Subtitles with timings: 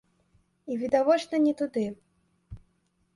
[0.75, 1.83] І відавочна не туды.